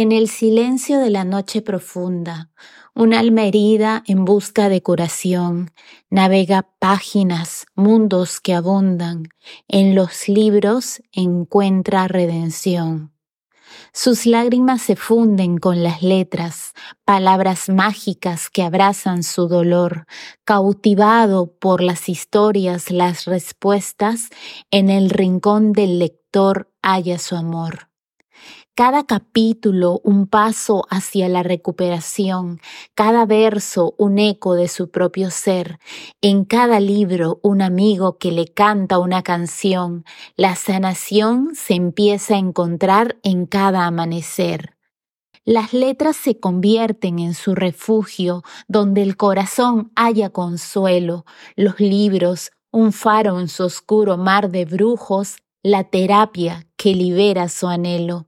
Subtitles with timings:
[0.00, 2.52] En el silencio de la noche profunda,
[2.94, 5.72] un alma herida en busca de curación
[6.08, 9.24] navega páginas, mundos que abundan.
[9.66, 13.12] En los libros encuentra redención.
[13.92, 16.74] Sus lágrimas se funden con las letras,
[17.04, 20.06] palabras mágicas que abrazan su dolor,
[20.44, 24.28] cautivado por las historias, las respuestas,
[24.70, 27.87] en el rincón del lector halla su amor.
[28.78, 32.60] Cada capítulo un paso hacia la recuperación,
[32.94, 35.80] cada verso un eco de su propio ser,
[36.20, 40.04] en cada libro un amigo que le canta una canción,
[40.36, 44.76] la sanación se empieza a encontrar en cada amanecer.
[45.44, 51.24] Las letras se convierten en su refugio, donde el corazón haya consuelo,
[51.56, 57.66] los libros, un faro en su oscuro mar de brujos, la terapia que libera su
[57.66, 58.27] anhelo.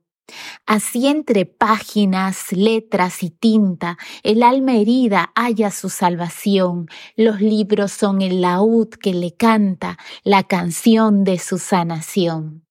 [0.66, 6.88] Así entre páginas, letras y tinta, el alma herida halla su salvación.
[7.16, 12.64] Los libros son el laúd que le canta la canción de su sanación.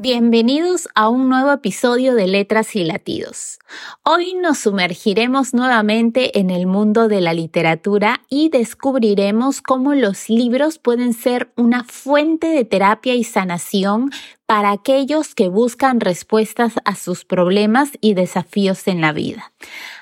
[0.00, 3.58] Bienvenidos a un nuevo episodio de Letras y Latidos.
[4.04, 10.78] Hoy nos sumergiremos nuevamente en el mundo de la literatura y descubriremos cómo los libros
[10.78, 14.12] pueden ser una fuente de terapia y sanación
[14.48, 19.52] para aquellos que buscan respuestas a sus problemas y desafíos en la vida.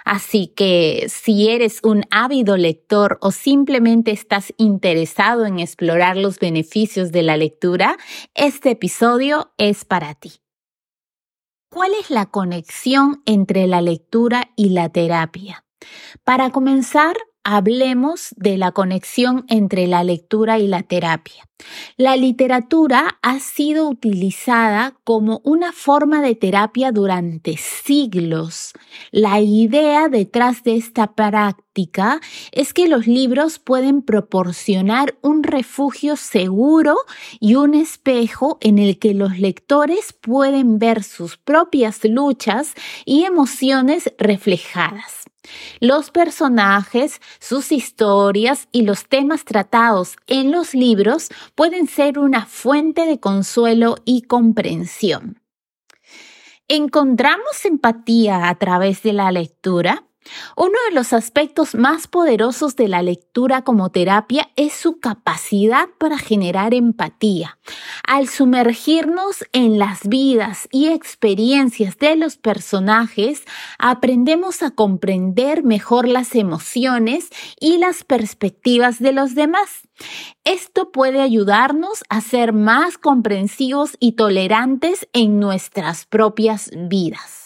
[0.05, 7.11] Así que si eres un ávido lector o simplemente estás interesado en explorar los beneficios
[7.11, 7.97] de la lectura,
[8.37, 10.35] este episodio es para ti.
[11.69, 15.65] ¿Cuál es la conexión entre la lectura y la terapia?
[16.23, 17.17] Para comenzar,
[17.47, 21.49] hablemos de la conexión entre la lectura y la terapia.
[21.97, 28.73] La literatura ha sido utilizada como una forma de terapia durante siglos.
[29.13, 36.97] La idea detrás de esta práctica es que los libros pueden proporcionar un refugio seguro
[37.39, 44.13] y un espejo en el que los lectores pueden ver sus propias luchas y emociones
[44.19, 45.26] reflejadas.
[45.81, 53.07] Los personajes, sus historias y los temas tratados en los libros pueden ser una fuente
[53.07, 55.41] de consuelo y comprensión.
[56.69, 60.06] ¿Encontramos empatía a través de la lectura?
[60.57, 66.19] Uno de los aspectos más poderosos de la lectura como terapia es su capacidad para
[66.19, 67.59] generar empatía.
[68.07, 73.45] Al sumergirnos en las vidas y experiencias de los personajes,
[73.79, 77.29] aprendemos a comprender mejor las emociones
[77.61, 79.89] y las perspectivas de los demás.
[80.45, 87.46] Esto puede ayudarnos a ser más comprensivos y tolerantes en nuestras propias vidas.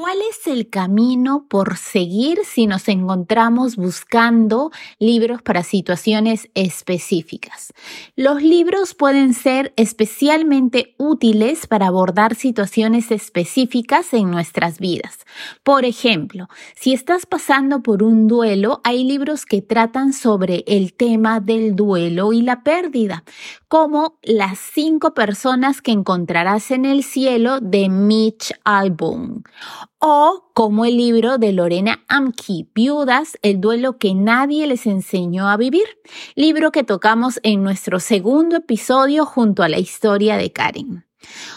[0.00, 7.74] ¿Cuál es el camino por seguir si nos encontramos buscando libros para situaciones específicas?
[8.16, 15.18] Los libros pueden ser especialmente útiles para abordar situaciones específicas en nuestras vidas.
[15.62, 21.40] Por ejemplo, si estás pasando por un duelo, hay libros que tratan sobre el tema
[21.40, 23.22] del duelo y la pérdida,
[23.70, 29.44] como Las cinco personas que encontrarás en el cielo de Mitch Albom
[30.00, 35.56] o como el libro de Lorena Amke, Viudas, el duelo que nadie les enseñó a
[35.56, 35.84] vivir,
[36.34, 41.06] libro que tocamos en nuestro segundo episodio junto a la historia de Karen.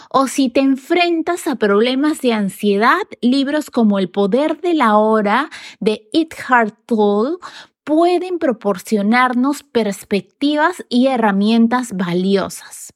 [0.08, 5.50] O si te enfrentas a problemas de ansiedad, libros como El poder de la hora
[5.80, 7.38] de It Hard Toll
[7.84, 12.94] pueden proporcionarnos perspectivas y herramientas valiosas.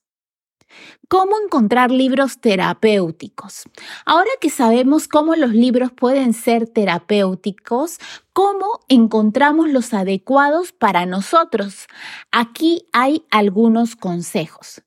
[1.08, 3.64] ¿Cómo encontrar libros terapéuticos?
[4.04, 7.98] Ahora que sabemos cómo los libros pueden ser terapéuticos,
[8.34, 11.86] ¿cómo encontramos los adecuados para nosotros?
[12.30, 14.82] Aquí hay algunos consejos.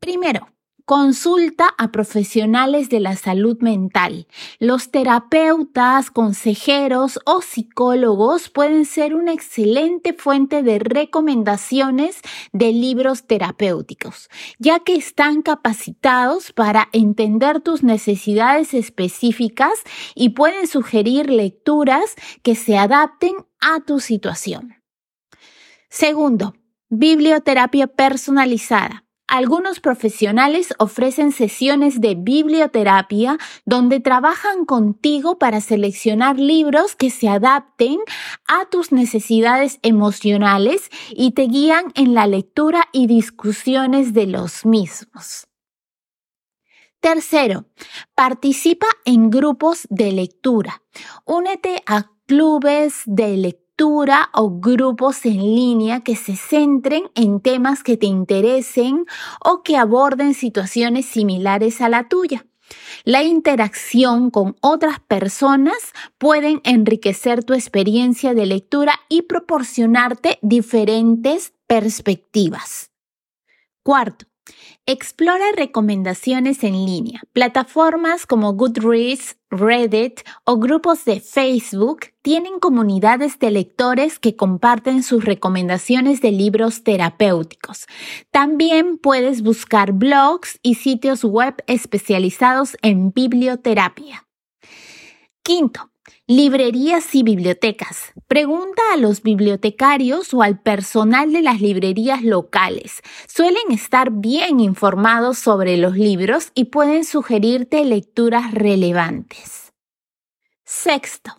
[0.00, 0.48] Primero,
[0.88, 4.26] Consulta a profesionales de la salud mental.
[4.58, 12.22] Los terapeutas, consejeros o psicólogos pueden ser una excelente fuente de recomendaciones
[12.54, 19.82] de libros terapéuticos, ya que están capacitados para entender tus necesidades específicas
[20.14, 24.76] y pueden sugerir lecturas que se adapten a tu situación.
[25.90, 26.54] Segundo,
[26.88, 29.04] biblioterapia personalizada.
[29.28, 33.36] Algunos profesionales ofrecen sesiones de biblioterapia
[33.66, 37.98] donde trabajan contigo para seleccionar libros que se adapten
[38.46, 45.46] a tus necesidades emocionales y te guían en la lectura y discusiones de los mismos.
[47.00, 47.66] Tercero,
[48.14, 50.82] participa en grupos de lectura.
[51.26, 57.96] Únete a clubes de lectura o grupos en línea que se centren en temas que
[57.96, 59.06] te interesen
[59.44, 62.44] o que aborden situaciones similares a la tuya.
[63.04, 65.76] La interacción con otras personas
[66.18, 72.90] pueden enriquecer tu experiencia de lectura y proporcionarte diferentes perspectivas.
[73.82, 74.26] Cuarto,
[74.86, 77.20] Explora recomendaciones en línea.
[77.32, 85.24] Plataformas como Goodreads, Reddit o grupos de Facebook tienen comunidades de lectores que comparten sus
[85.24, 87.86] recomendaciones de libros terapéuticos.
[88.30, 94.26] También puedes buscar blogs y sitios web especializados en biblioterapia.
[95.42, 95.90] Quinto,
[96.30, 98.12] Librerías y bibliotecas.
[98.26, 103.00] Pregunta a los bibliotecarios o al personal de las librerías locales.
[103.26, 109.72] Suelen estar bien informados sobre los libros y pueden sugerirte lecturas relevantes.
[110.66, 111.32] Sexto,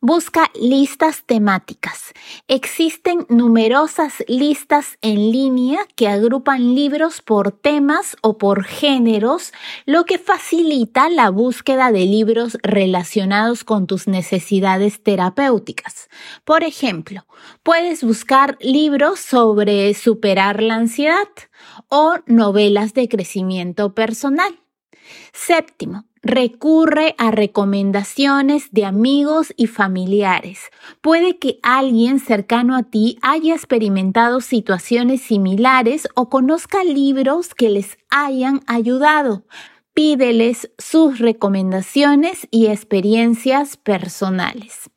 [0.00, 2.12] Busca listas temáticas.
[2.48, 9.52] Existen numerosas listas en línea que agrupan libros por temas o por géneros,
[9.86, 16.08] lo que facilita la búsqueda de libros relacionados con tus necesidades terapéuticas.
[16.44, 17.26] Por ejemplo,
[17.62, 21.28] puedes buscar libros sobre superar la ansiedad
[21.88, 24.60] o novelas de crecimiento personal.
[25.32, 30.70] Séptimo, recurre a recomendaciones de amigos y familiares.
[31.02, 37.98] Puede que alguien cercano a ti haya experimentado situaciones similares o conozca libros que les
[38.10, 39.44] hayan ayudado.
[39.92, 44.90] Pídeles sus recomendaciones y experiencias personales.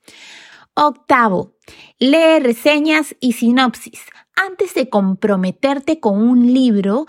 [0.74, 1.56] Octavo,
[2.00, 4.02] lee reseñas y sinopsis.
[4.36, 7.06] Antes de comprometerte con un libro,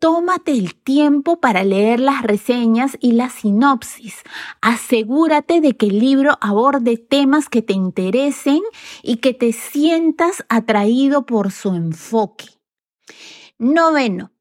[0.00, 4.22] Tómate el tiempo para leer las reseñas y la sinopsis.
[4.62, 8.62] Asegúrate de que el libro aborde temas que te interesen
[9.02, 12.46] y que te sientas atraído por su enfoque.
[13.58, 14.32] Noveno.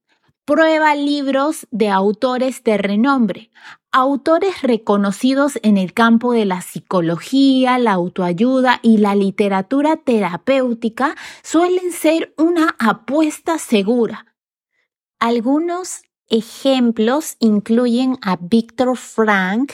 [0.46, 3.52] Prueba libros de autores de renombre.
[3.92, 11.92] Autores reconocidos en el campo de la psicología, la autoayuda y la literatura terapéutica suelen
[11.92, 14.29] ser una apuesta segura
[15.20, 19.74] algunos ejemplos incluyen a Victor Frank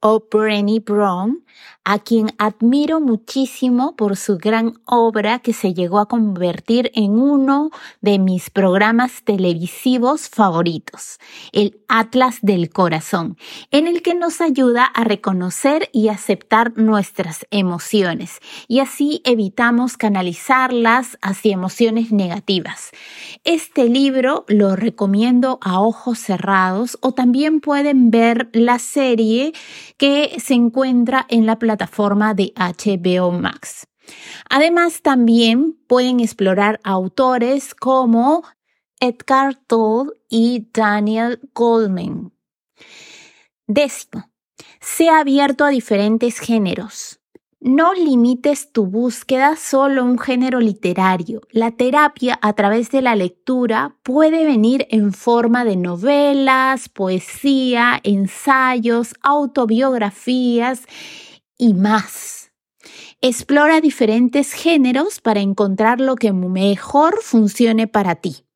[0.00, 1.44] o Brené Brown,
[1.84, 7.70] a quien admiro muchísimo por su gran obra que se llegó a convertir en uno
[8.00, 11.18] de mis programas televisivos favoritos,
[11.52, 13.38] el Atlas del Corazón,
[13.70, 21.18] en el que nos ayuda a reconocer y aceptar nuestras emociones y así evitamos canalizarlas
[21.22, 22.90] hacia emociones negativas.
[23.44, 29.52] Este libro lo recomiendo a ojos cerrados o también pueden ver la serie
[29.96, 33.86] que se encuentra en la plataforma de HBO Max.
[34.48, 38.44] Además, también pueden explorar autores como
[39.00, 42.32] Edgar Tolle y Daniel Goldman.
[43.66, 44.30] Décimo,
[44.80, 47.20] se ha abierto a diferentes géneros.
[47.66, 51.40] No limites tu búsqueda solo a un género literario.
[51.50, 59.14] La terapia a través de la lectura puede venir en forma de novelas, poesía, ensayos,
[59.20, 60.82] autobiografías
[61.58, 62.52] y más.
[63.20, 68.46] Explora diferentes géneros para encontrar lo que mejor funcione para ti.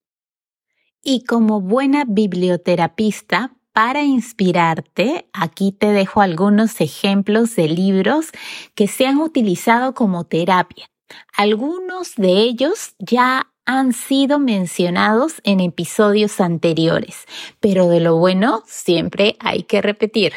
[1.02, 8.26] Y como buena biblioterapista, para inspirarte, aquí te dejo algunos ejemplos de libros
[8.74, 10.90] que se han utilizado como terapia.
[11.36, 17.24] Algunos de ellos ya han sido mencionados en episodios anteriores,
[17.60, 20.32] pero de lo bueno siempre hay que repetir.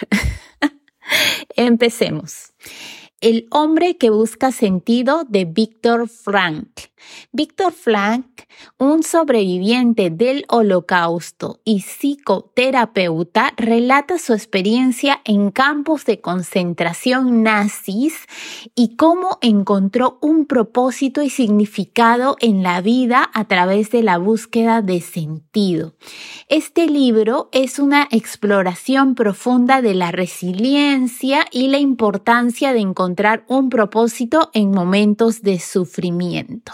[1.56, 2.54] Empecemos.
[3.24, 6.68] El hombre que busca sentido de Víctor Frank.
[7.32, 8.26] Víctor Frank,
[8.78, 18.16] un sobreviviente del holocausto y psicoterapeuta, relata su experiencia en campos de concentración nazis
[18.76, 24.82] y cómo encontró un propósito y significado en la vida a través de la búsqueda
[24.82, 25.94] de sentido.
[26.48, 33.13] Este libro es una exploración profunda de la resiliencia y la importancia de encontrar
[33.48, 36.74] un propósito en momentos de sufrimiento.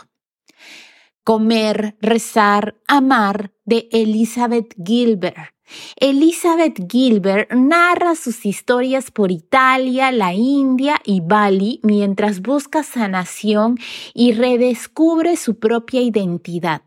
[1.23, 5.53] Comer, rezar, amar de Elizabeth Gilbert.
[5.97, 13.77] Elizabeth Gilbert narra sus historias por Italia, la India y Bali mientras busca sanación
[14.15, 16.81] y redescubre su propia identidad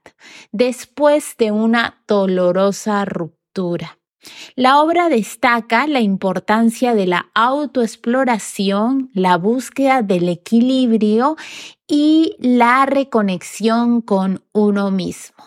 [0.50, 4.01] después de una dolorosa ruptura.
[4.54, 11.36] La obra destaca la importancia de la autoexploración, la búsqueda del equilibrio
[11.88, 15.44] y la reconexión con uno mismo.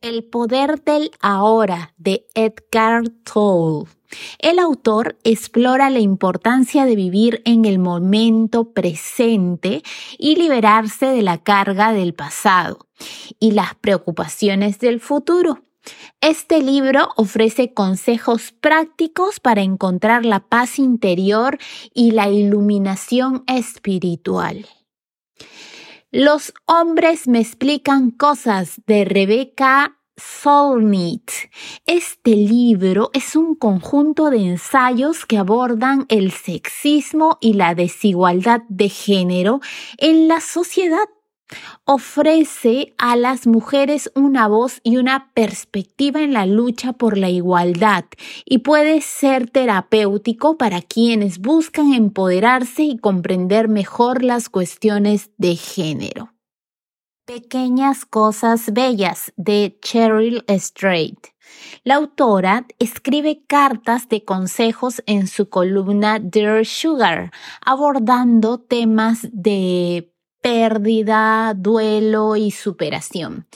[0.00, 3.90] El poder del ahora de Edgar Tolle.
[4.38, 9.82] El autor explora la importancia de vivir en el momento presente
[10.18, 12.88] y liberarse de la carga del pasado
[13.38, 15.62] y las preocupaciones del futuro.
[16.20, 21.58] Este libro ofrece consejos prácticos para encontrar la paz interior
[21.94, 24.66] y la iluminación espiritual.
[26.12, 31.30] Los hombres me explican cosas de Rebecca Solnit.
[31.86, 38.88] Este libro es un conjunto de ensayos que abordan el sexismo y la desigualdad de
[38.88, 39.60] género
[39.98, 41.08] en la sociedad
[41.84, 48.04] ofrece a las mujeres una voz y una perspectiva en la lucha por la igualdad
[48.44, 56.32] y puede ser terapéutico para quienes buscan empoderarse y comprender mejor las cuestiones de género.
[57.26, 61.28] Pequeñas Cosas Bellas de Cheryl Strait.
[61.84, 67.30] La autora escribe cartas de consejos en su columna Dear Sugar,
[67.64, 73.46] abordando temas de pérdida, duelo y superación.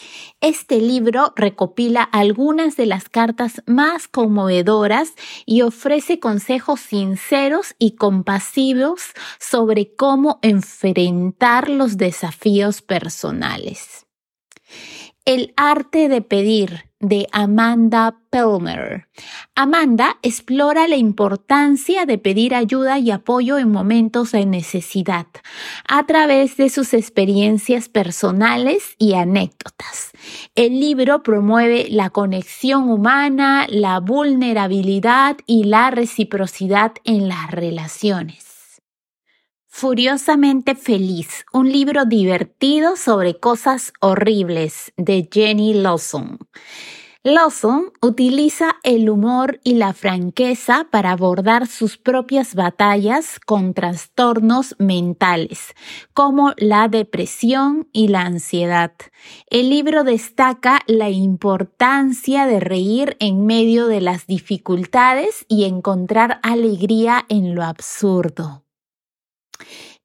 [0.40, 5.12] Este libro recopila algunas de las cartas más conmovedoras
[5.46, 9.02] y ofrece consejos sinceros y compasivos
[9.38, 14.03] sobre cómo enfrentar los desafíos personales.
[15.26, 19.09] El arte de pedir de Amanda Pelmer.
[19.54, 25.26] Amanda explora la importancia de pedir ayuda y apoyo en momentos de necesidad
[25.88, 30.11] a través de sus experiencias personales y anécdotas.
[30.54, 38.53] El libro promueve la conexión humana, la vulnerabilidad y la reciprocidad en las relaciones.
[39.76, 46.38] Furiosamente Feliz, un libro divertido sobre cosas horribles de Jenny Lawson.
[47.25, 55.75] Lawson utiliza el humor y la franqueza para abordar sus propias batallas con trastornos mentales,
[56.12, 58.93] como la depresión y la ansiedad.
[59.49, 67.26] El libro destaca la importancia de reír en medio de las dificultades y encontrar alegría
[67.28, 68.63] en lo absurdo.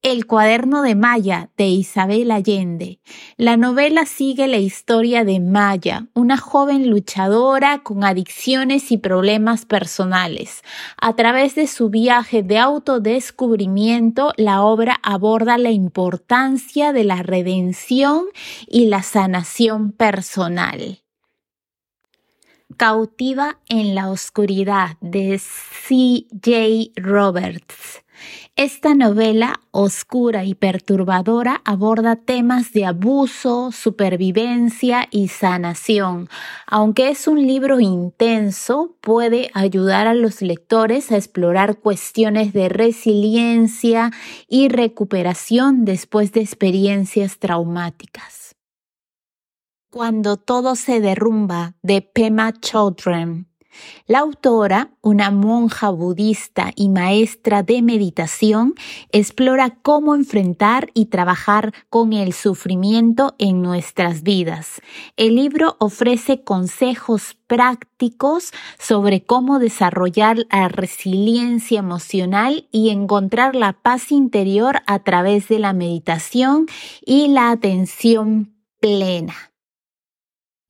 [0.02, 3.02] El cuaderno de Maya de Isabel Allende.
[3.36, 10.64] La novela sigue la historia de Maya, una joven luchadora con adicciones y problemas personales.
[11.02, 18.24] A través de su viaje de autodescubrimiento, la obra aborda la importancia de la redención
[18.68, 21.02] y la sanación personal.
[22.78, 26.94] Cautiva en la oscuridad de C.J.
[26.96, 28.02] Roberts.
[28.56, 36.28] Esta novela, oscura y perturbadora, aborda temas de abuso, supervivencia y sanación.
[36.68, 44.12] Aunque es un libro intenso, puede ayudar a los lectores a explorar cuestiones de resiliencia
[44.48, 48.56] y recuperación después de experiencias traumáticas.
[49.92, 53.49] Cuando todo se derrumba, de Pema Chodron.
[54.08, 58.74] La autora, una monja budista y maestra de meditación,
[59.12, 64.82] explora cómo enfrentar y trabajar con el sufrimiento en nuestras vidas.
[65.16, 74.12] El libro ofrece consejos prácticos sobre cómo desarrollar la resiliencia emocional y encontrar la paz
[74.12, 76.68] interior a través de la meditación
[77.06, 79.36] y la atención plena.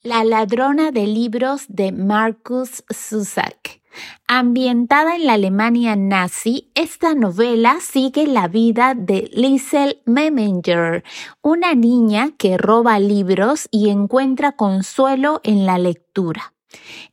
[0.02, 3.82] La ladrona de libros de Marcus Zusak.
[4.30, 11.04] Ambientada en la Alemania nazi, esta novela sigue la vida de Liesel Meminger,
[11.42, 16.54] una niña que roba libros y encuentra consuelo en la lectura.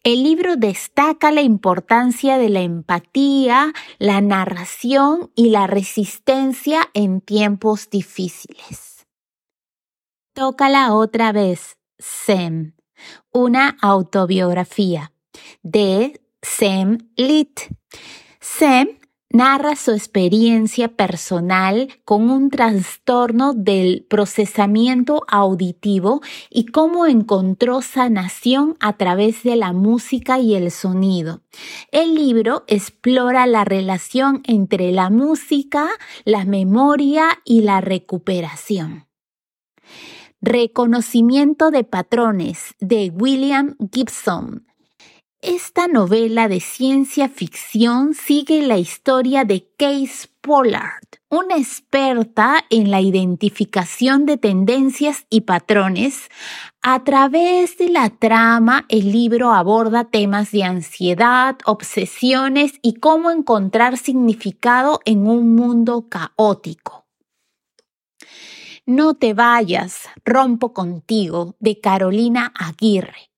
[0.05, 7.90] El libro destaca la importancia de la empatía, la narración y la resistencia en tiempos
[7.90, 9.09] difíciles.
[10.35, 12.75] Tócala otra vez, Sem.
[13.32, 15.12] Una autobiografía
[15.62, 17.60] de Sem Lit.
[18.40, 18.98] Sem
[19.36, 28.96] narra su experiencia personal con un trastorno del procesamiento auditivo y cómo encontró sanación a
[28.96, 31.42] través de la música y el sonido.
[31.92, 35.88] El libro explora la relación entre la música,
[36.24, 39.05] la memoria y la recuperación.
[40.43, 44.66] Reconocimiento de patrones de William Gibson.
[45.40, 53.00] Esta novela de ciencia ficción sigue la historia de Case Pollard, una experta en la
[53.00, 56.28] identificación de tendencias y patrones.
[56.83, 63.97] A través de la trama, el libro aborda temas de ansiedad, obsesiones y cómo encontrar
[63.97, 67.05] significado en un mundo caótico.
[68.88, 73.33] No te vayas, rompo contigo, de Carolina Aguirre.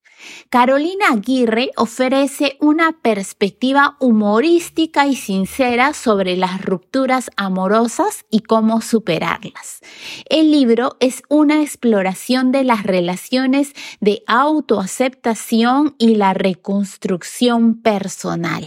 [0.51, 9.81] Carolina Aguirre ofrece una perspectiva humorística y sincera sobre las rupturas amorosas y cómo superarlas.
[10.29, 18.67] El libro es una exploración de las relaciones de autoaceptación y la reconstrucción personal.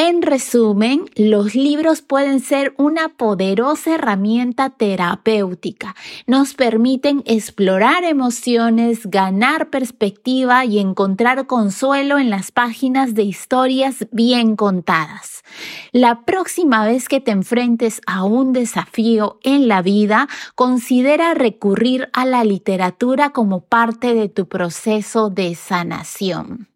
[0.00, 5.96] En resumen, los libros pueden ser una poderosa herramienta terapéutica.
[6.28, 14.54] Nos permiten explorar emociones, ganar perspectiva y encontrar consuelo en las páginas de historias bien
[14.54, 15.42] contadas.
[15.90, 22.24] La próxima vez que te enfrentes a un desafío en la vida, considera recurrir a
[22.24, 26.68] la literatura como parte de tu proceso de sanación.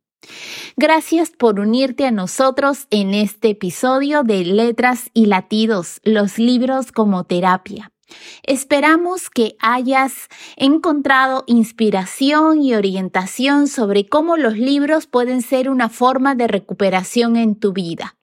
[0.76, 7.24] Gracias por unirte a nosotros en este episodio de Letras y Latidos, los libros como
[7.24, 7.92] terapia.
[8.42, 16.34] Esperamos que hayas encontrado inspiración y orientación sobre cómo los libros pueden ser una forma
[16.34, 18.16] de recuperación en tu vida.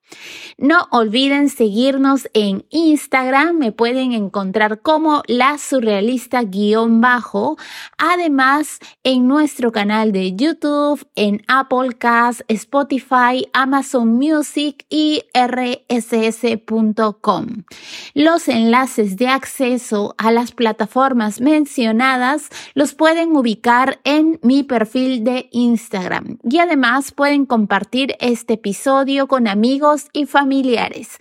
[0.58, 7.58] No olviden seguirnos en Instagram, me pueden encontrar como la surrealista guion bajo,
[7.98, 15.63] además en nuestro canal de YouTube, en Apple Cast, Spotify, Amazon Music y rss.com.
[18.13, 25.48] Los enlaces de acceso a las plataformas mencionadas los pueden ubicar en mi perfil de
[25.51, 29.48] Instagram y además pueden compartir este episodio con
[30.13, 31.18] y familiares.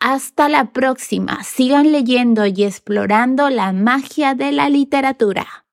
[0.00, 1.42] Hasta la próxima.
[1.44, 5.67] Sigan leyendo y explorando la magia de la literatura.